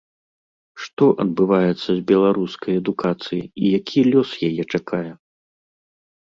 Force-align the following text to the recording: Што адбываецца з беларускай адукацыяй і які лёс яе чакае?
Што 0.85 1.05
адбываецца 1.23 1.85
з 1.93 2.01
беларускай 2.11 2.73
адукацыяй 2.83 3.45
і 3.45 3.63
які 3.77 3.99
лёс 4.11 4.29
яе 4.49 4.63
чакае? 4.73 5.05